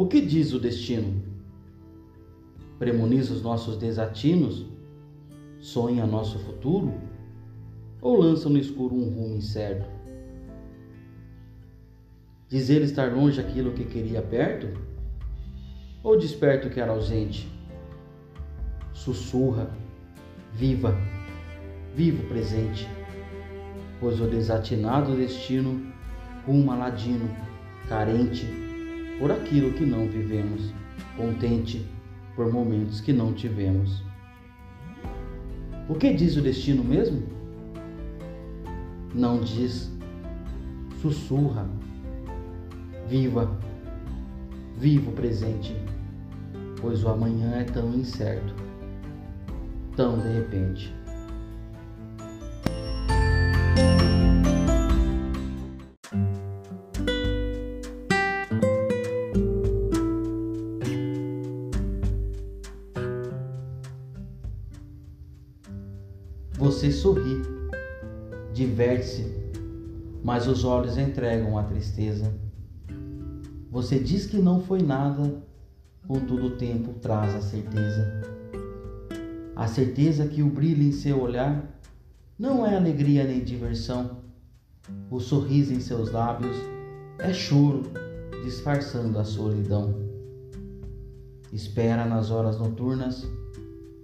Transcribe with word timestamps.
O 0.00 0.06
que 0.06 0.18
diz 0.18 0.54
o 0.54 0.58
destino? 0.58 1.22
Premoniza 2.78 3.34
os 3.34 3.42
nossos 3.42 3.76
desatinos? 3.76 4.64
Sonha 5.58 6.06
nosso 6.06 6.38
futuro? 6.38 6.94
Ou 8.00 8.16
lança 8.16 8.48
no 8.48 8.56
escuro 8.56 8.94
um 8.94 9.10
rumo 9.10 9.36
incerto? 9.36 9.86
Diz 12.48 12.70
ele 12.70 12.86
estar 12.86 13.14
longe 13.14 13.38
aquilo 13.42 13.74
que 13.74 13.84
queria 13.84 14.22
perto? 14.22 14.68
Ou 16.02 16.16
desperto 16.16 16.70
que 16.70 16.80
era 16.80 16.92
ausente? 16.92 17.46
Sussurra, 18.94 19.70
viva, 20.54 20.96
vivo 21.94 22.26
presente, 22.26 22.88
pois 24.00 24.18
o 24.18 24.26
desatinado 24.26 25.14
destino 25.14 25.92
ruma 26.46 26.74
ladino, 26.74 27.28
carente 27.86 28.69
por 29.20 29.30
aquilo 29.30 29.70
que 29.74 29.84
não 29.84 30.08
vivemos, 30.08 30.72
contente 31.14 31.86
por 32.34 32.50
momentos 32.50 33.02
que 33.02 33.12
não 33.12 33.34
tivemos. 33.34 34.02
O 35.90 35.94
que 35.94 36.14
diz 36.14 36.36
o 36.38 36.40
destino 36.40 36.82
mesmo? 36.82 37.22
Não 39.14 39.38
diz, 39.40 39.92
sussurra, 41.02 41.68
viva, 43.08 43.60
viva 44.78 45.10
o 45.10 45.12
presente, 45.12 45.76
pois 46.80 47.04
o 47.04 47.10
amanhã 47.10 47.56
é 47.56 47.64
tão 47.64 47.92
incerto, 47.92 48.54
tão 49.96 50.18
de 50.18 50.28
repente. 50.32 50.99
Você 66.58 66.92
sorri, 66.92 67.42
diverte-se, 68.52 69.24
mas 70.22 70.46
os 70.46 70.64
olhos 70.64 70.98
entregam 70.98 71.56
a 71.56 71.62
tristeza. 71.62 72.30
Você 73.70 73.98
diz 73.98 74.26
que 74.26 74.36
não 74.36 74.60
foi 74.60 74.82
nada, 74.82 75.42
contudo 76.06 76.46
o 76.46 76.56
tempo 76.56 76.92
traz 76.94 77.34
a 77.34 77.40
certeza. 77.40 78.20
A 79.56 79.66
certeza 79.66 80.26
que 80.26 80.42
o 80.42 80.50
brilho 80.50 80.82
em 80.82 80.92
seu 80.92 81.20
olhar 81.22 81.64
não 82.38 82.66
é 82.66 82.76
alegria 82.76 83.24
nem 83.24 83.42
diversão. 83.42 84.18
O 85.10 85.20
sorriso 85.20 85.72
em 85.72 85.80
seus 85.80 86.10
lábios 86.10 86.56
é 87.18 87.32
choro, 87.32 87.84
disfarçando 88.44 89.18
a 89.18 89.24
solidão. 89.24 89.94
Espera 91.52 92.04
nas 92.04 92.30
horas 92.30 92.58
noturnas 92.58 93.26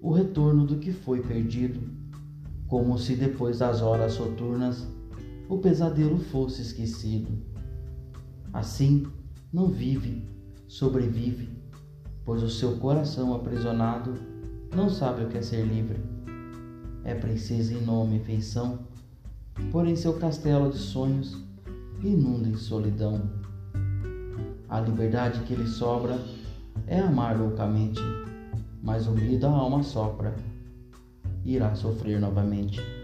o 0.00 0.12
retorno 0.12 0.64
do 0.64 0.78
que 0.78 0.92
foi 0.92 1.20
perdido 1.20 1.99
como 2.70 2.96
se 2.96 3.16
depois 3.16 3.58
das 3.58 3.82
horas 3.82 4.12
soturnas 4.12 4.86
o 5.48 5.58
pesadelo 5.58 6.20
fosse 6.20 6.62
esquecido. 6.62 7.36
Assim, 8.52 9.08
não 9.52 9.66
vive, 9.66 10.24
sobrevive, 10.68 11.48
pois 12.24 12.44
o 12.44 12.48
seu 12.48 12.76
coração 12.76 13.34
aprisionado 13.34 14.14
não 14.72 14.88
sabe 14.88 15.24
o 15.24 15.28
que 15.28 15.38
é 15.38 15.42
ser 15.42 15.66
livre. 15.66 15.98
É 17.02 17.12
princesa 17.12 17.74
em 17.74 17.84
nome 17.84 18.18
e 18.18 18.24
feição, 18.24 18.78
porém 19.72 19.96
seu 19.96 20.12
castelo 20.14 20.70
de 20.70 20.78
sonhos 20.78 21.36
inunda 22.04 22.48
em 22.48 22.56
solidão. 22.56 23.20
A 24.68 24.78
liberdade 24.78 25.40
que 25.40 25.56
lhe 25.56 25.66
sobra 25.66 26.16
é 26.86 27.00
amar 27.00 27.36
loucamente, 27.36 28.00
mas 28.80 29.08
unido 29.08 29.46
a 29.46 29.50
alma 29.50 29.82
sopra 29.82 30.32
irá 31.44 31.74
sofrer 31.74 32.20
novamente. 32.20 32.99